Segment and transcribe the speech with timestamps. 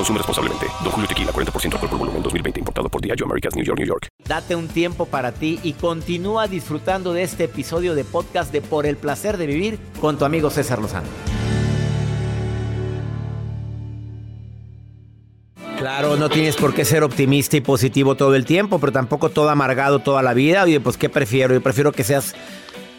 [0.00, 0.66] Consume responsablemente.
[0.82, 2.60] Don Julio Tequila, 40% alcohol por volumen, 2020.
[2.60, 4.08] Importado por Diageo Americas, New York, New York.
[4.26, 8.86] Date un tiempo para ti y continúa disfrutando de este episodio de podcast de Por
[8.86, 11.06] el Placer de Vivir con tu amigo César Lozano.
[15.76, 19.50] Claro, no tienes por qué ser optimista y positivo todo el tiempo, pero tampoco todo
[19.50, 20.64] amargado toda la vida.
[20.64, 21.52] Oye, pues ¿qué prefiero?
[21.52, 22.34] Yo prefiero que seas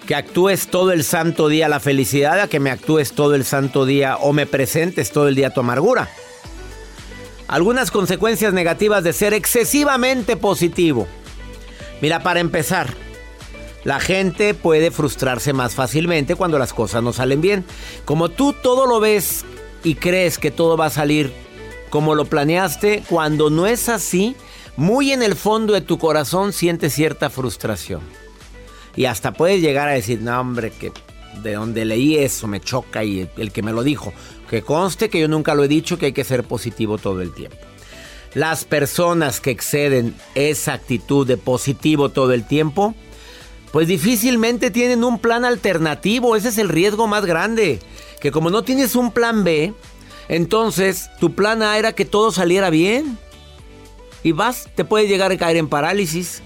[0.05, 3.87] que actúes todo el santo día la felicidad a que me actúes todo el santo
[3.87, 6.07] día o me presentes todo el día tu amargura
[7.51, 11.05] algunas consecuencias negativas de ser excesivamente positivo.
[12.01, 12.93] Mira, para empezar,
[13.83, 17.65] la gente puede frustrarse más fácilmente cuando las cosas no salen bien.
[18.05, 19.43] Como tú todo lo ves
[19.83, 21.33] y crees que todo va a salir
[21.89, 24.37] como lo planeaste, cuando no es así,
[24.77, 27.99] muy en el fondo de tu corazón sientes cierta frustración.
[28.95, 30.93] Y hasta puedes llegar a decir, no hombre, que
[31.43, 34.13] de donde leí eso me choca y el que me lo dijo.
[34.49, 37.33] Que conste que yo nunca lo he dicho que hay que ser positivo todo el
[37.33, 37.57] tiempo.
[38.33, 42.95] Las personas que exceden esa actitud de positivo todo el tiempo,
[43.71, 46.35] pues difícilmente tienen un plan alternativo.
[46.35, 47.79] Ese es el riesgo más grande.
[48.19, 49.73] Que como no tienes un plan B,
[50.29, 53.17] entonces tu plan A era que todo saliera bien.
[54.23, 56.41] Y vas, te puede llegar a caer en parálisis.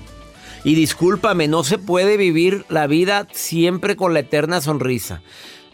[0.66, 5.22] Y discúlpame, no se puede vivir la vida siempre con la eterna sonrisa.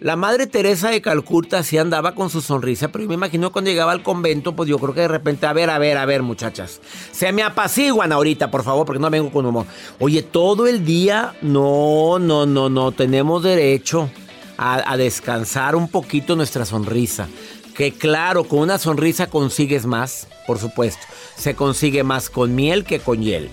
[0.01, 3.71] La madre Teresa de Calcuta sí andaba con su sonrisa, pero yo me imagino cuando
[3.71, 6.23] llegaba al convento, pues yo creo que de repente, a ver, a ver, a ver,
[6.23, 6.81] muchachas,
[7.13, 9.65] se me apaciguan ahorita, por favor, porque no vengo con humor.
[9.99, 14.09] Oye, todo el día, no, no, no, no, tenemos derecho
[14.57, 17.29] a, a descansar un poquito nuestra sonrisa.
[17.75, 21.05] Que claro, con una sonrisa consigues más, por supuesto.
[21.37, 23.49] Se consigue más con miel que con hiel.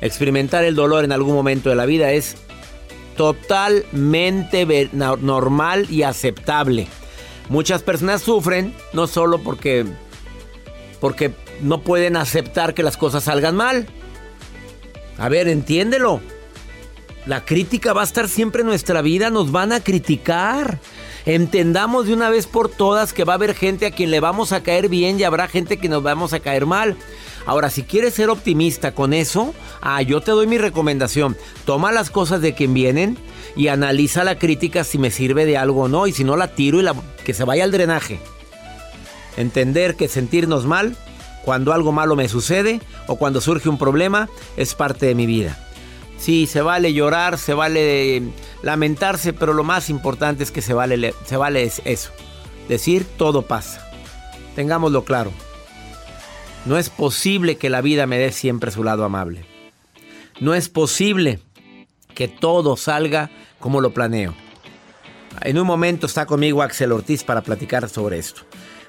[0.00, 2.36] Experimentar el dolor en algún momento de la vida es
[3.16, 6.86] totalmente normal y aceptable.
[7.48, 9.86] Muchas personas sufren no solo porque
[11.00, 13.86] porque no pueden aceptar que las cosas salgan mal.
[15.18, 16.20] A ver, entiéndelo.
[17.26, 20.78] La crítica va a estar siempre en nuestra vida, nos van a criticar.
[21.24, 24.52] Entendamos de una vez por todas que va a haber gente a quien le vamos
[24.52, 26.96] a caer bien y habrá gente que nos vamos a caer mal.
[27.46, 31.36] Ahora, si quieres ser optimista con eso, ah, yo te doy mi recomendación.
[31.64, 33.16] Toma las cosas de quien vienen
[33.54, 36.08] y analiza la crítica si me sirve de algo o no.
[36.08, 36.84] Y si no, la tiro y
[37.24, 38.18] que se vaya al drenaje.
[39.36, 40.96] Entender que sentirnos mal
[41.44, 45.56] cuando algo malo me sucede o cuando surge un problema es parte de mi vida.
[46.18, 48.22] Sí, se vale llorar, se vale
[48.62, 52.10] lamentarse, pero lo más importante es que se vale, se vale eso.
[52.68, 53.88] Decir todo pasa.
[54.56, 55.30] Tengámoslo claro.
[56.66, 59.44] No es posible que la vida me dé siempre su lado amable.
[60.40, 61.38] No es posible
[62.14, 64.34] que todo salga como lo planeo.
[65.42, 68.42] En un momento está conmigo Axel Ortiz para platicar sobre esto.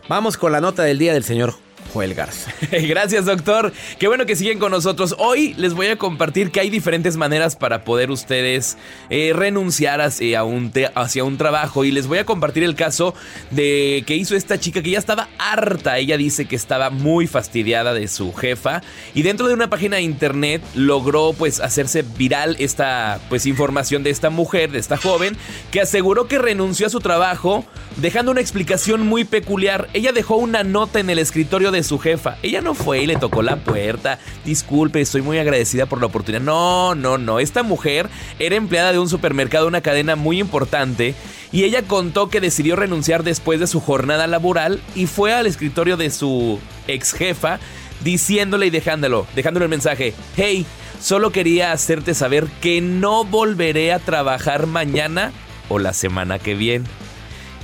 [0.10, 1.54] Vamos con la nota del día del señor
[1.94, 2.54] Joel Garza.
[2.72, 3.72] Gracias, doctor.
[4.00, 5.16] Qué bueno que siguen con nosotros.
[5.18, 8.78] Hoy les voy a compartir que hay diferentes maneras para poder ustedes
[9.10, 11.86] eh, renunciar hacia un, hacia un trabajo.
[11.86, 13.14] Y les voy a compartir el caso
[13.52, 15.98] de que hizo esta chica que ya estaba harta.
[15.98, 18.82] Ella dice que estaba muy fastidiada de su jefa.
[19.14, 24.10] Y dentro de una página de internet logró pues hacerse viral esta pues información de
[24.10, 25.38] esta mujer, de esta joven,
[25.72, 27.66] que aseguró que renunció a su trabajo
[27.98, 29.90] dejando una explicación muy peculiar.
[29.94, 32.38] Ella dejó una nota en el escritorio de su jefa.
[32.44, 34.20] Ella no fue y le tocó la puerta.
[34.46, 36.42] Disculpe, estoy muy agradecida por la oportunidad.
[36.42, 37.40] No, no, no.
[37.40, 38.10] Esta mujer
[38.40, 41.16] era empleada de un supermercado, una cadena muy importante.
[41.52, 45.98] Y ella contó que decidió renunciar después de su jornada laboral y fue al escritorio
[45.98, 47.60] de su ex jefa
[48.04, 50.14] diciéndole y dejándolo, dejándole el mensaje.
[50.36, 50.66] Hey,
[51.02, 55.32] solo quería hacerte saber que no volveré a trabajar mañana
[55.70, 56.86] o la semana que viene.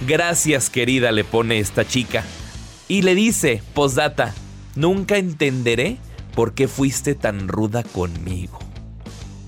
[0.08, 2.24] Gracias querida, le pone esta chica.
[2.94, 4.36] Y le dice, postdata,
[4.76, 5.98] nunca entenderé
[6.36, 8.60] ¿por qué fuiste tan ruda conmigo?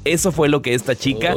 [0.03, 1.36] Eso fue lo que esta chica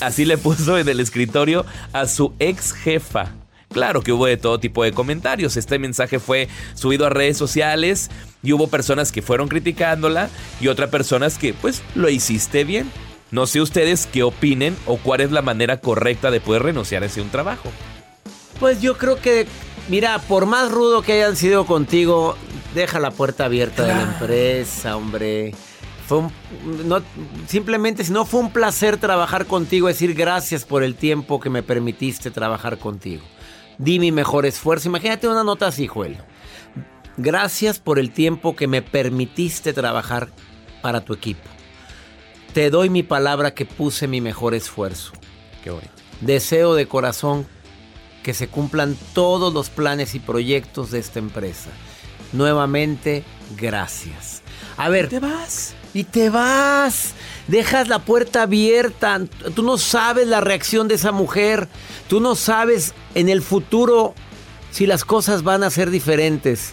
[0.00, 3.34] así le puso en el escritorio a su ex jefa.
[3.68, 5.58] Claro que hubo de todo tipo de comentarios.
[5.58, 8.10] Este mensaje fue subido a redes sociales
[8.42, 12.90] y hubo personas que fueron criticándola y otras personas que pues lo hiciste bien.
[13.30, 17.06] No sé ustedes qué opinen o cuál es la manera correcta de poder renunciar a
[17.06, 17.70] ese un trabajo.
[18.62, 19.46] Pues yo creo que,
[19.88, 22.36] mira, por más rudo que hayan sido contigo,
[22.74, 25.54] deja la puerta abierta de la empresa, hombre.
[26.06, 26.22] Fue
[26.84, 27.00] no,
[27.46, 31.62] simplemente, si no fue un placer trabajar contigo, decir gracias por el tiempo que me
[31.62, 33.22] permitiste trabajar contigo.
[33.78, 34.88] Di mi mejor esfuerzo.
[34.88, 36.18] Imagínate una nota así, Joel.
[37.16, 40.28] Gracias por el tiempo que me permitiste trabajar
[40.80, 41.48] para tu equipo.
[42.52, 45.12] Te doy mi palabra que puse mi mejor esfuerzo.
[45.64, 45.88] Qué bueno.
[46.20, 47.46] Deseo de corazón
[48.22, 51.70] que se cumplan todos los planes y proyectos de esta empresa.
[52.32, 53.24] Nuevamente,
[53.56, 54.42] gracias.
[54.76, 55.08] A ver.
[55.08, 55.74] ¿Te vas?
[55.94, 57.12] Y te vas.
[57.48, 59.20] Dejas la puerta abierta.
[59.54, 61.68] Tú no sabes la reacción de esa mujer.
[62.08, 64.14] Tú no sabes en el futuro
[64.70, 66.72] si las cosas van a ser diferentes.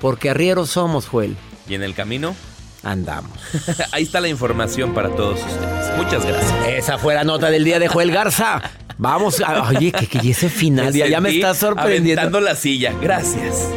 [0.00, 1.36] Porque arrieros somos, Joel.
[1.68, 2.34] ¿Y en el camino?
[2.82, 3.38] Andamos.
[3.92, 5.96] Ahí está la información para todos ustedes.
[5.96, 6.68] Muchas gracias.
[6.68, 8.62] Esa fue la nota del día de Joel Garza.
[8.98, 12.20] Vamos, a, oye, que, que ese final ya, ya me está sorprendiendo.
[12.20, 12.92] Aventando la silla.
[13.00, 13.68] Gracias.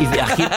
[0.00, 0.04] Y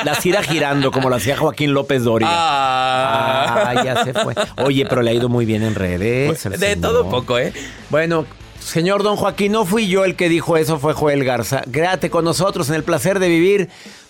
[0.05, 2.27] la, gira girando como lo hacía Joaquín López Doria.
[2.29, 3.65] Ah.
[3.67, 4.33] Ah, ya se fue.
[4.63, 6.45] Oye, pero le ha ido muy bien en redes.
[6.45, 6.81] el De señor.
[6.81, 7.53] todo poco, ¿eh?
[7.89, 8.25] Bueno,
[8.59, 11.63] señor Don Joaquín, no fui yo el que dijo eso, fue Joel Garza.
[11.67, 13.69] Gráate con nosotros en el placer de vivir.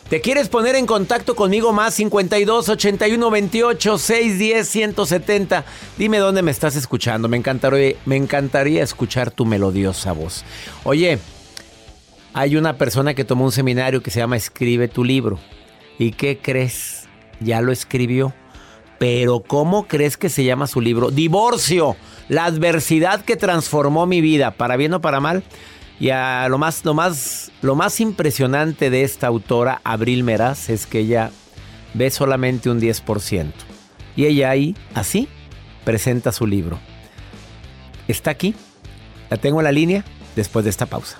[0.10, 1.95] ¿Te quieres poner en contacto conmigo más?
[1.95, 5.66] 52 81 28 610 170.
[5.98, 7.28] Dime dónde me estás escuchando.
[7.28, 10.44] Me encantaría escuchar tu melodiosa voz.
[10.84, 11.19] Oye,
[12.34, 15.39] hay una persona que tomó un seminario que se llama Escribe tu libro.
[15.98, 17.07] ¿Y qué crees?
[17.39, 18.34] Ya lo escribió.
[19.00, 21.12] Pero ¿cómo crees que se llama su libro?
[21.12, 21.96] Divorcio.
[22.34, 25.44] La adversidad que transformó mi vida, para bien o para mal.
[26.00, 31.02] Y lo más, lo más, lo más impresionante de esta autora, Abril Meraz, es que
[31.02, 31.30] ella
[31.94, 33.52] ve solamente un 10%.
[34.16, 35.28] Y ella ahí, así,
[35.86, 36.80] presenta su libro.
[38.08, 38.56] Está aquí.
[39.30, 40.04] La tengo en la línea
[40.36, 41.20] después de esta pausa.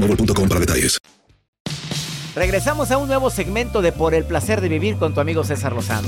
[0.07, 0.99] boostmobile.com para detalles.
[2.35, 5.73] Regresamos a un nuevo segmento de Por el placer de vivir con tu amigo César
[5.73, 6.07] Lozano.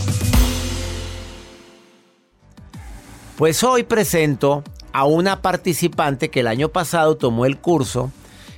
[3.38, 8.12] Pues hoy presento a una participante que el año pasado tomó el curso,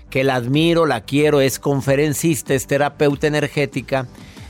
[0.09, 4.05] que la admiro, la quiero, es conferencista, es terapeuta energética.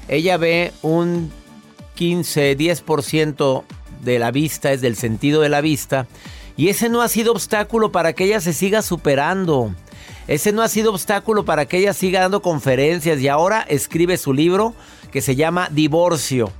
[0.08, 1.32] Ella ve un
[1.96, 3.63] 15, 10%
[4.04, 6.08] de la vista, es del sentido de la vista.
[6.58, 9.74] Y ese no ha sido obstáculo para que ella se siga superando.
[10.27, 14.34] Ese no ha sido obstáculo para que ella siga dando conferencias y ahora escribe su
[14.34, 14.74] libro
[15.12, 16.51] que se llama Divorcio,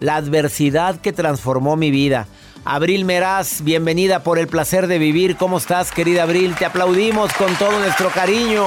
[0.00, 2.28] la adversidad que transformó mi vida.
[2.66, 5.36] Abril Meraz, bienvenida por el placer de vivir.
[5.36, 6.54] ¿Cómo estás, querida Abril?
[6.58, 8.64] Te aplaudimos con todo nuestro cariño.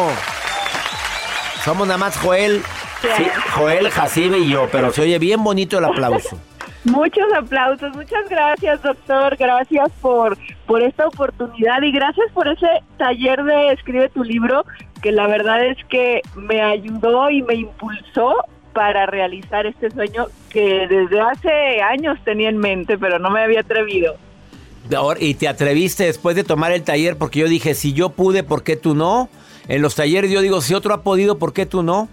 [1.63, 2.63] Somos nada más Joel,
[3.01, 3.24] sí,
[3.56, 6.39] Joel, Jacibe y yo, pero se oye bien bonito el aplauso.
[6.89, 12.67] Muchos aplausos, muchas gracias doctor, gracias por, por esta oportunidad y gracias por ese
[12.98, 14.65] taller de Escribe tu libro,
[15.01, 18.34] que la verdad es que me ayudó y me impulsó
[18.74, 23.62] para realizar este sueño que desde hace años tenía en mente, pero no me había
[23.62, 24.15] atrevido.
[25.19, 28.63] Y te atreviste después de tomar el taller porque yo dije, si yo pude, ¿por
[28.63, 29.29] qué tú no?
[29.67, 32.10] En los talleres yo digo, si otro ha podido, ¿por qué tú no?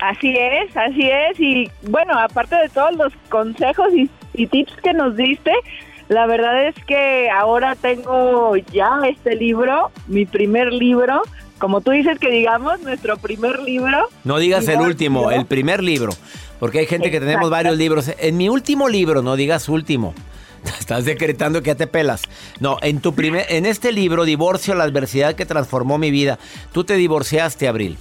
[0.00, 1.38] Así es, así es.
[1.38, 5.52] Y bueno, aparte de todos los consejos y, y, tips que nos diste,
[6.08, 11.22] la verdad es que ahora tengo ya este libro, mi primer libro,
[11.58, 14.08] como tú dices que digamos, nuestro primer libro.
[14.24, 16.12] No digas el último, el primer libro.
[16.58, 18.10] Porque hay gente que tenemos varios libros.
[18.18, 20.14] En mi último libro, no digas último.
[20.80, 22.22] Estás decretando que ya te pelas.
[22.58, 26.38] No, en tu primer, en este libro, Divorcio, la adversidad que transformó mi vida.
[26.72, 27.96] Tú te divorciaste, Abril.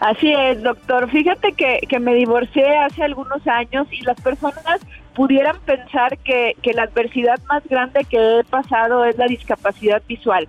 [0.00, 1.10] Así es, doctor.
[1.10, 4.80] Fíjate que, que me divorcié hace algunos años y las personas
[5.14, 10.48] pudieran pensar que, que la adversidad más grande que he pasado es la discapacidad visual.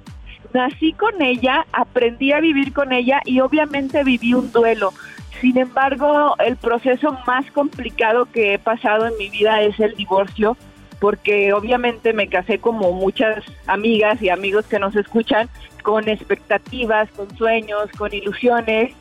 [0.53, 4.93] Nací con ella, aprendí a vivir con ella y obviamente viví un duelo.
[5.41, 10.57] Sin embargo, el proceso más complicado que he pasado en mi vida es el divorcio,
[10.99, 15.49] porque obviamente me casé como muchas amigas y amigos que nos escuchan,
[15.83, 18.95] con expectativas, con sueños, con ilusiones,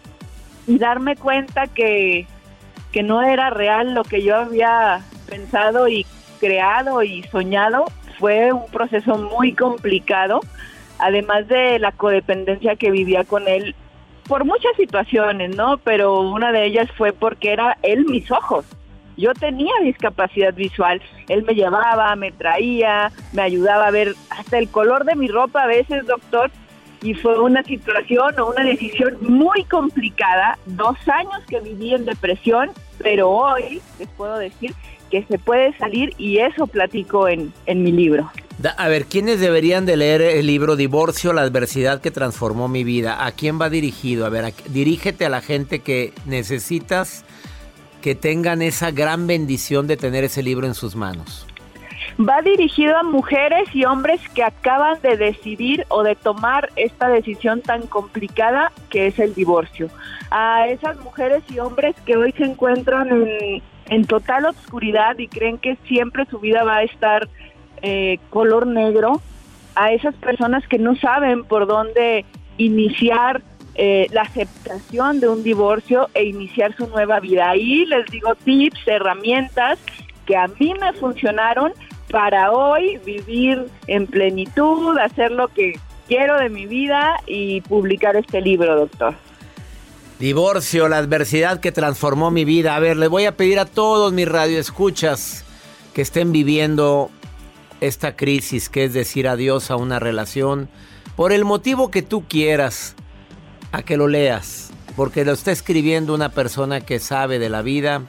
[0.66, 2.26] y darme cuenta que,
[2.92, 6.06] que no era real lo que yo había pensado y
[6.40, 7.84] creado y soñado,
[8.18, 10.40] fue un proceso muy complicado,
[10.98, 13.74] además de la codependencia que vivía con él
[14.26, 15.78] por muchas situaciones, ¿no?
[15.78, 18.64] Pero una de ellas fue porque era él mis ojos.
[19.16, 24.68] Yo tenía discapacidad visual, él me llevaba, me traía, me ayudaba a ver hasta el
[24.68, 26.50] color de mi ropa a veces, doctor,
[27.04, 32.70] y fue una situación o una decisión muy complicada, dos años que viví en depresión,
[32.98, 34.74] pero hoy les puedo decir
[35.10, 38.32] que se puede salir y eso platico en, en mi libro.
[38.78, 43.26] A ver, ¿quiénes deberían de leer el libro Divorcio, la adversidad que transformó mi vida?
[43.26, 44.24] ¿A quién va dirigido?
[44.24, 47.26] A ver, dirígete a la gente que necesitas
[48.00, 51.46] que tengan esa gran bendición de tener ese libro en sus manos.
[52.18, 57.60] Va dirigido a mujeres y hombres que acaban de decidir o de tomar esta decisión
[57.60, 59.88] tan complicada que es el divorcio.
[60.30, 65.58] A esas mujeres y hombres que hoy se encuentran en, en total obscuridad y creen
[65.58, 67.28] que siempre su vida va a estar
[67.82, 69.20] eh, color negro,
[69.74, 72.24] a esas personas que no saben por dónde
[72.56, 73.42] iniciar
[73.74, 77.50] eh, la aceptación de un divorcio e iniciar su nueva vida.
[77.50, 79.78] Ahí les digo tips, herramientas
[80.26, 81.72] que a mí me funcionaron
[82.14, 88.40] para hoy vivir en plenitud, hacer lo que quiero de mi vida y publicar este
[88.40, 89.16] libro, doctor.
[90.20, 92.76] Divorcio, la adversidad que transformó mi vida.
[92.76, 95.44] A ver, le voy a pedir a todos mis radioescuchas
[95.92, 97.10] que estén viviendo
[97.80, 100.68] esta crisis, que es decir adiós a una relación,
[101.16, 102.94] por el motivo que tú quieras,
[103.72, 108.02] a que lo leas, porque lo está escribiendo una persona que sabe de la vida,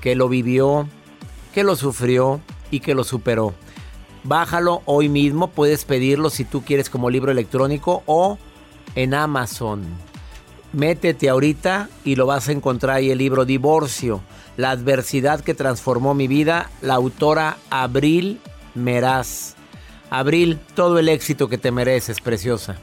[0.00, 0.88] que lo vivió,
[1.52, 2.40] que lo sufrió
[2.80, 3.54] que lo superó.
[4.24, 8.38] Bájalo hoy mismo, puedes pedirlo si tú quieres como libro electrónico o
[8.94, 9.84] en Amazon.
[10.72, 14.20] Métete ahorita y lo vas a encontrar ahí el libro Divorcio,
[14.56, 18.40] la adversidad que transformó mi vida, la autora Abril
[18.74, 19.54] Meraz.
[20.10, 22.76] Abril, todo el éxito que te mereces, preciosa.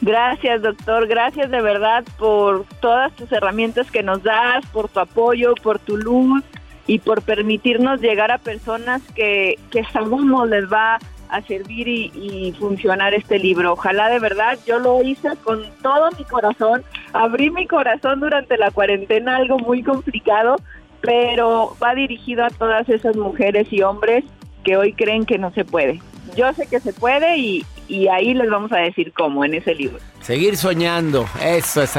[0.00, 1.06] Gracias, doctor.
[1.06, 5.96] Gracias de verdad por todas tus herramientas que nos das, por tu apoyo, por tu
[5.96, 6.44] luz
[6.86, 12.52] y por permitirnos llegar a personas que, que sabemos les va a servir y, y,
[12.52, 13.72] funcionar este libro.
[13.72, 18.70] Ojalá de verdad, yo lo hice con todo mi corazón, abrí mi corazón durante la
[18.70, 20.56] cuarentena, algo muy complicado,
[21.00, 24.24] pero va dirigido a todas esas mujeres y hombres
[24.64, 26.00] que hoy creen que no se puede.
[26.36, 27.64] Yo sé que se puede y,
[28.08, 29.98] ahí les vamos a decir cómo en ese libro.
[30.20, 31.96] Seguir soñando, eso es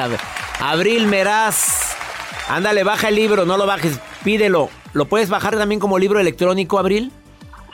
[0.60, 1.96] Abril Meraz.
[2.50, 4.70] Ándale, baja el libro, no lo bajes, pídelo.
[4.94, 7.12] ¿Lo puedes bajar también como libro electrónico, Abril?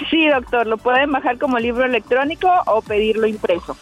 [0.09, 3.77] Sí, doctor, lo pueden bajar como libro electrónico o pedirlo impreso.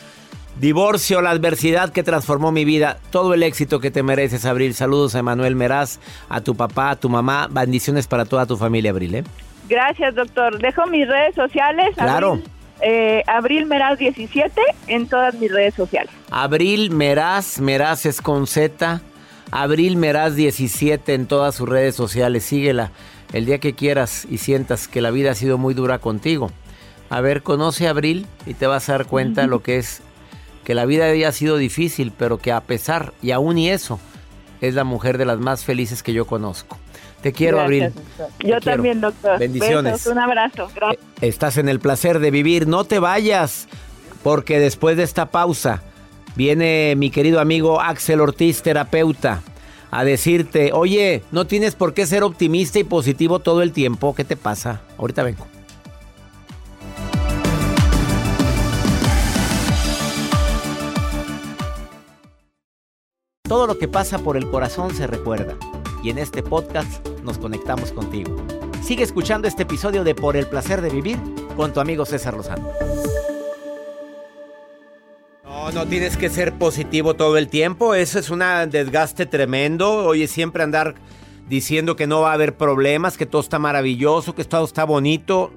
[0.60, 4.76] Divorcio, la adversidad que transformó mi vida, todo el éxito que te mereces, Abril.
[4.76, 7.48] Saludos a Emanuel Meraz, a tu papá, a tu mamá.
[7.50, 9.16] Bendiciones para toda tu familia, Abril.
[9.16, 9.24] ¿eh?
[9.70, 10.60] Gracias, doctor.
[10.60, 11.96] Dejo mis redes sociales.
[11.96, 12.42] Claro.
[13.28, 16.12] Abril, eh, Meraz 17 en todas mis redes sociales.
[16.30, 19.02] Abril Meraz, Meraz es con Z.
[19.52, 22.46] Abril Meraz 17 en todas sus redes sociales.
[22.46, 22.92] Síguela
[23.34, 26.52] el día que quieras y sientas que la vida ha sido muy dura contigo.
[27.10, 30.02] A ver, conoce a Abril y te vas a dar cuenta lo que es
[30.64, 34.00] que la vida había sido difícil, pero que a pesar y aún y eso,
[34.62, 36.78] es la mujer de las más felices que yo conozco.
[37.22, 37.92] Te quiero, Abril.
[38.40, 39.38] Yo también, doctor.
[39.38, 40.08] Bendiciones.
[40.08, 40.70] un abrazo.
[40.74, 41.04] Gracias.
[41.22, 42.68] Eh, estás en el placer de vivir.
[42.68, 43.68] No te vayas,
[44.24, 45.84] porque después de esta pausa
[46.36, 49.42] viene mi querido amigo Axel Ortiz, terapeuta,
[49.92, 54.16] a decirte, oye, no tienes por qué ser optimista y positivo todo el tiempo.
[54.16, 54.82] ¿Qué te pasa?
[54.98, 55.46] Ahorita vengo.
[63.44, 65.58] Todo lo que pasa por el corazón se recuerda
[66.02, 68.38] y en este podcast nos conectamos contigo.
[68.82, 71.20] Sigue escuchando este episodio de Por el placer de vivir
[71.58, 72.70] con tu amigo César Lozano.
[75.74, 77.96] No, tienes que ser positivo todo el tiempo.
[77.96, 80.06] Eso es un desgaste tremendo.
[80.06, 80.96] Oye, siempre andar
[81.48, 85.52] diciendo que no va a haber problemas, que todo está maravilloso, que todo está bonito.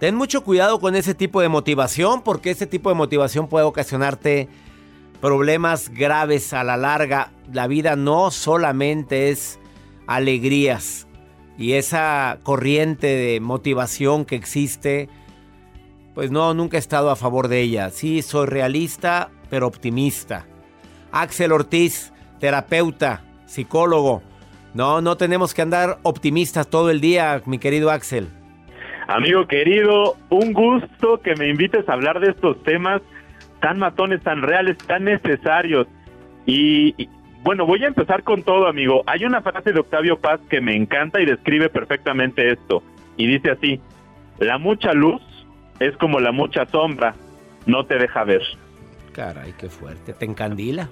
[0.00, 4.48] Ten mucho cuidado con ese tipo de motivación, porque ese tipo de motivación puede ocasionarte
[5.22, 7.32] problemas graves a la larga.
[7.50, 9.58] La vida no solamente es
[10.06, 11.06] alegrías.
[11.56, 15.08] Y esa corriente de motivación que existe,
[16.14, 17.90] pues no, nunca he estado a favor de ella.
[17.90, 20.46] Sí, soy realista, pero optimista.
[21.12, 24.22] Axel Ortiz, terapeuta, psicólogo.
[24.74, 28.28] No, no tenemos que andar optimistas todo el día, mi querido Axel.
[29.08, 33.00] Amigo querido, un gusto que me invites a hablar de estos temas
[33.60, 35.86] tan matones, tan reales, tan necesarios.
[36.44, 37.08] Y,
[37.42, 39.02] bueno, voy a empezar con todo, amigo.
[39.06, 42.82] Hay una frase de Octavio Paz que me encanta y describe perfectamente esto.
[43.16, 43.80] Y dice así,
[44.38, 45.22] la mucha luz
[45.80, 47.14] es como la mucha sombra,
[47.66, 48.42] no te deja ver.
[49.18, 50.88] Caray, qué fuerte, te encandila.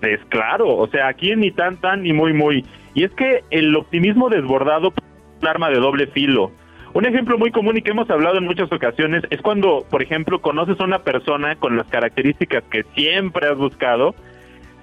[0.00, 2.64] Es claro, o sea, aquí ni tan tan ni muy muy.
[2.94, 6.52] Y es que el optimismo desbordado es un arma de doble filo.
[6.94, 10.40] Un ejemplo muy común y que hemos hablado en muchas ocasiones es cuando, por ejemplo,
[10.40, 14.14] conoces a una persona con las características que siempre has buscado.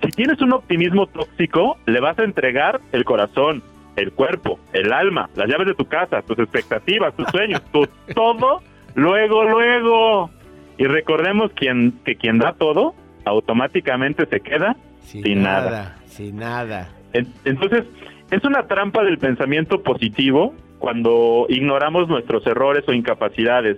[0.04, 3.64] Si tienes un optimismo tóxico, le vas a entregar el corazón,
[3.96, 8.62] el cuerpo, el alma, las llaves de tu casa, tus expectativas, tus sueños, tu todo,
[8.94, 10.30] luego, luego.
[10.78, 15.98] Y recordemos quien, que quien da todo, automáticamente se queda sin, nada.
[16.06, 16.90] Sin nada.
[17.14, 17.84] Entonces,
[18.32, 23.78] es una trampa del pensamiento positivo cuando ignoramos nuestros errores o incapacidades,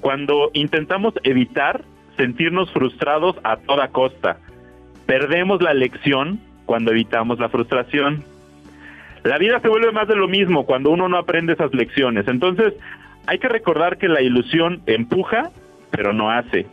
[0.00, 1.84] cuando intentamos evitar
[2.16, 4.38] sentirnos frustrados a toda costa.
[5.06, 8.24] Perdemos la lección cuando evitamos la frustración.
[9.24, 12.26] La vida se vuelve más de lo mismo cuando uno no aprende esas lecciones.
[12.26, 12.74] Entonces,
[13.26, 15.50] hay que recordar que la ilusión empuja,
[15.92, 16.66] pero no hace.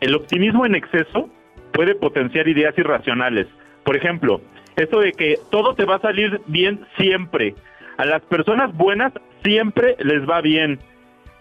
[0.00, 1.30] El optimismo en exceso
[1.72, 3.46] puede potenciar ideas irracionales.
[3.84, 4.40] Por ejemplo,
[4.76, 7.54] eso de que todo te va a salir bien siempre,
[7.96, 9.12] a las personas buenas
[9.44, 10.80] siempre les va bien.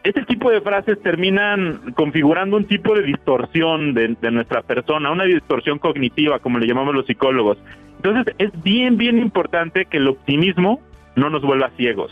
[0.04, 5.80] Este tipo de frases terminan configurando un tipo de distorsión de, nuestra persona, una distorsión
[5.80, 7.58] cognitiva, como le llamamos los psicólogos.
[7.96, 10.82] Entonces es bien, bien importante que el optimismo
[11.16, 12.12] no nos vuelva ciegos.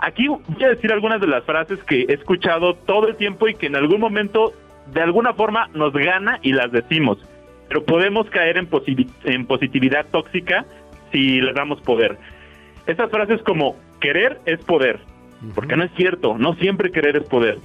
[0.00, 3.54] Aquí voy a decir algunas de las frases que he escuchado todo el tiempo y
[3.54, 4.52] que en algún momento
[4.92, 7.18] de alguna forma nos gana y las decimos,
[7.68, 8.68] pero podemos caer en,
[9.24, 10.64] en positividad tóxica
[11.12, 12.16] si le damos poder.
[12.86, 15.00] Estas frases como querer es poder,
[15.54, 17.58] porque no es cierto, no siempre querer es poder.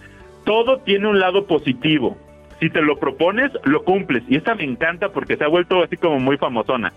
[0.44, 2.18] Todo tiene un lado positivo.
[2.60, 4.24] Si te lo propones, lo cumples.
[4.30, 6.94] Y esta me encanta porque se ha vuelto así como muy famosona.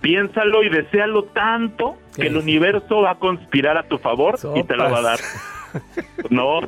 [0.00, 4.76] Piénsalo y deséalo tanto que el universo va a conspirar a tu favor y te
[4.76, 5.18] lo va a dar.
[6.30, 6.60] no,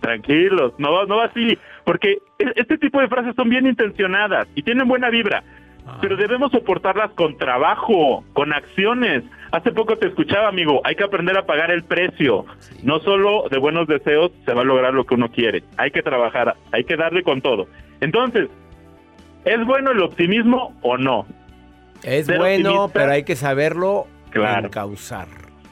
[0.00, 1.58] tranquilos, no, no va así.
[1.84, 5.42] Porque e-, este tipo de frases son bien intencionadas y tienen buena vibra.
[5.86, 5.98] Ah.
[6.00, 9.24] Pero debemos soportarlas con trabajo, con acciones.
[9.52, 12.46] Hace poco te escuchaba, amigo, hay que aprender a pagar el precio.
[12.82, 15.62] No solo de buenos deseos se va a lograr lo que uno quiere.
[15.76, 17.68] Hay que trabajar, hay que darle con todo.
[18.00, 18.48] Entonces,
[19.44, 21.26] ¿es bueno el optimismo o no?
[22.02, 24.70] Es bueno, pero hay que saberlo claro.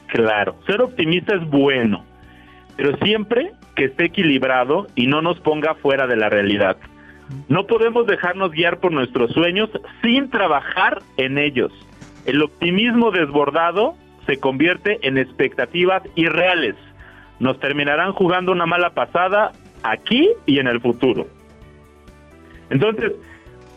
[0.09, 2.05] Claro, ser optimista es bueno,
[2.77, 6.77] pero siempre que esté equilibrado y no nos ponga fuera de la realidad.
[7.49, 9.71] No podemos dejarnos guiar por nuestros sueños
[10.03, 11.73] sin trabajar en ellos.
[12.27, 13.95] El optimismo desbordado
[14.27, 16.77] se convierte en expectativas irreales.
[17.41, 21.27] Nos terminarán jugando una mala pasada aquí y en el futuro.
[22.71, 23.13] Entonces,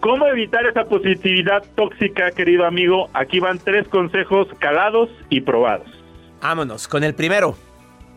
[0.06, 3.10] ¿cómo evitar esa positividad tóxica, querido amigo?
[3.13, 5.88] Aquí van tres consejos calados y probados.
[6.44, 7.56] Vámonos con el primero.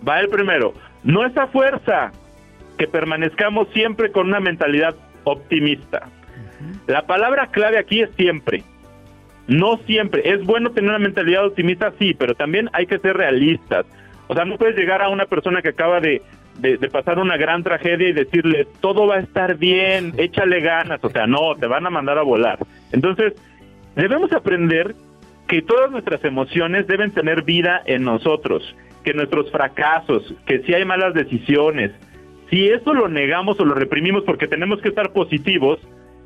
[0.06, 0.74] Va el primero.
[1.02, 2.12] No es a fuerza
[2.76, 6.06] que permanezcamos siempre con una mentalidad optimista.
[6.86, 8.62] La palabra clave aquí es siempre.
[9.46, 10.30] No siempre.
[10.30, 13.86] Es bueno tener una mentalidad optimista, sí, pero también hay que ser realistas.
[14.26, 16.20] O sea, no puedes llegar a una persona que acaba de,
[16.92, 21.02] pasar una gran tragedia y decirle, todo va a estar bien, échale ganas.
[21.02, 22.58] O sea, no, te van a mandar a volar.
[22.92, 23.34] Entonces,
[23.94, 24.94] debemos aprender
[25.46, 30.84] que todas nuestras emociones deben tener vida en nosotros, que nuestros fracasos, que si hay
[30.84, 31.92] malas decisiones,
[32.50, 35.78] si eso lo negamos o lo reprimimos porque tenemos que estar positivos,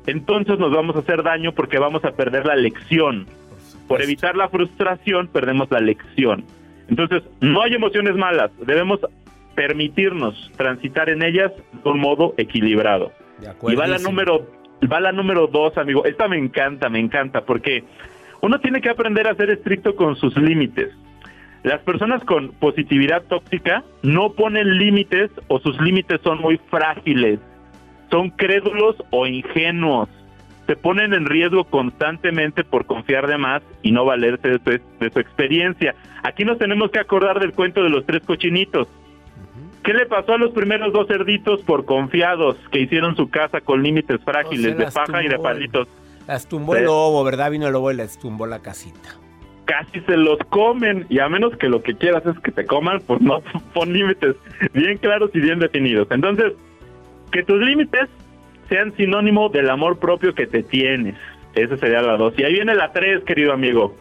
[0.07, 3.27] entonces nos vamos a hacer daño porque vamos a perder la lección.
[3.87, 6.45] Por evitar la frustración, perdemos la lección.
[6.89, 8.99] Entonces, no hay emociones malas, debemos
[9.55, 11.51] permitirnos transitar en ellas
[11.83, 13.11] de un modo equilibrado.
[13.67, 14.47] y va la número
[14.91, 16.05] va la número dos, amigo.
[16.05, 17.83] Esta me encanta, me encanta, porque
[18.41, 20.89] uno tiene que aprender a ser estricto con sus límites.
[21.63, 27.39] Las personas con positividad tóxica no ponen límites o sus límites son muy frágiles,
[28.11, 30.09] son crédulos o ingenuos.
[30.67, 35.11] se ponen en riesgo constantemente por confiar de más y no valerse de su, de
[35.11, 35.93] su experiencia.
[36.23, 38.87] Aquí nos tenemos que acordar del cuento de los tres cochinitos.
[39.83, 43.83] ¿Qué le pasó a los primeros dos cerditos por confiados que hicieron su casa con
[43.83, 45.87] límites frágiles de paja y de palitos?
[46.27, 47.51] Las tumbó el lobo, ¿verdad?
[47.51, 49.09] Vino el lobo y les tumbó la casita.
[49.65, 53.01] Casi se los comen y a menos que lo que quieras es que te coman,
[53.05, 53.41] pues no,
[53.73, 54.35] pon límites
[54.73, 56.07] bien claros y bien definidos.
[56.11, 56.53] Entonces,
[57.31, 58.07] que tus límites
[58.69, 61.15] sean sinónimo del amor propio que te tienes.
[61.55, 62.33] Esa sería la dos.
[62.37, 63.95] Y ahí viene la tres, querido amigo.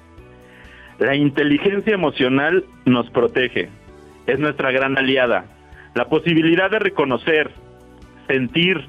[0.99, 3.69] La inteligencia emocional nos protege.
[4.27, 5.45] Es nuestra gran aliada.
[5.95, 7.51] La posibilidad de reconocer,
[8.27, 8.85] sentir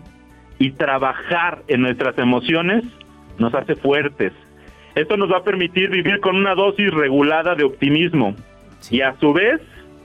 [0.60, 2.84] y trabajar en nuestras emociones
[3.38, 4.32] nos hace fuertes.
[4.96, 8.36] Esto nos va a permitir vivir con una dosis regulada de optimismo
[8.92, 9.60] y a su vez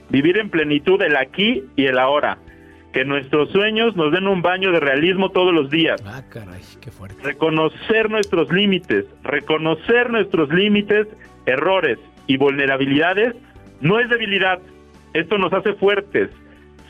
[0.09, 2.39] vivir en plenitud el aquí y el ahora.
[2.93, 6.03] Que nuestros sueños nos den un baño de realismo todos los días.
[6.07, 7.23] Ah, caray, qué fuerte.
[7.23, 11.07] Reconocer nuestros límites, reconocer nuestros límites,
[11.45, 13.35] errores y vulnerabilidades
[13.81, 14.59] no es debilidad.
[15.15, 16.31] Esto nos hace fuertes,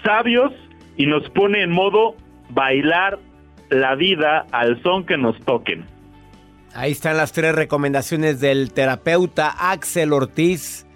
[0.04, 0.52] sabios
[0.96, 2.14] y nos pone en modo
[2.50, 3.18] bailar
[3.70, 5.84] la vida al son que nos toquen.
[6.74, 10.86] Ahí están las tres recomendaciones del terapeuta Axel Ortiz.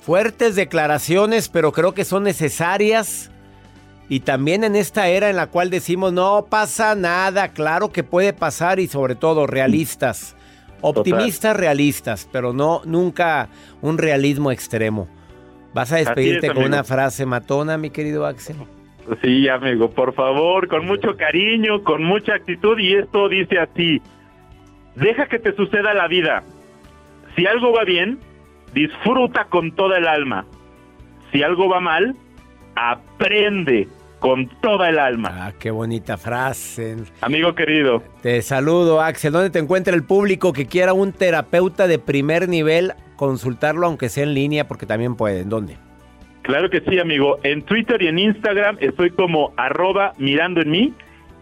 [0.00, 3.30] Fuertes declaraciones, pero creo que son necesarias.
[4.08, 8.32] Y también en esta era en la cual decimos no pasa nada, claro que puede
[8.32, 10.36] pasar y sobre todo realistas.
[10.80, 13.48] Optimistas realistas, pero no nunca
[13.82, 15.08] un realismo extremo.
[15.76, 18.56] ¿Vas a es, despedirte con una frase matona, mi querido Axel?
[19.20, 24.00] Sí, amigo, por favor, con mucho cariño, con mucha actitud y esto dice así,
[24.94, 26.44] deja que te suceda la vida.
[27.36, 28.18] Si algo va bien,
[28.72, 30.46] disfruta con toda el alma.
[31.30, 32.16] Si algo va mal,
[32.74, 33.86] aprende
[34.18, 35.28] con toda el alma.
[35.30, 36.96] Ah, qué bonita frase.
[37.20, 39.30] Amigo querido, Te saludo, Axel.
[39.30, 42.94] ¿Dónde te encuentra el público que quiera un terapeuta de primer nivel?
[43.16, 45.48] Consultarlo, aunque sea en línea, porque también pueden.
[45.48, 45.76] ¿Dónde?
[46.46, 47.38] claro que sí, amigo.
[47.42, 50.94] En Twitter y en Instagram estoy como arroba mirando en mí,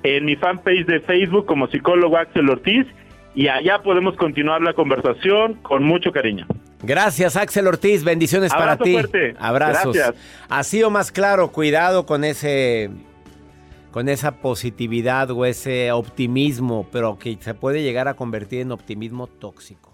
[0.02, 2.87] en mi fanpage de Facebook como psicólogo Axel Ortiz
[3.34, 6.46] y allá podemos continuar la conversación con mucho cariño.
[6.82, 8.04] Gracias, Axel Ortiz.
[8.04, 8.92] Bendiciones para ti.
[8.92, 9.34] fuerte.
[9.38, 9.94] Abrazos.
[9.94, 10.22] Gracias.
[10.48, 12.90] Así o más claro, cuidado con ese.
[13.90, 19.28] Con esa positividad o ese optimismo, pero que se puede llegar a convertir en optimismo
[19.28, 19.93] tóxico.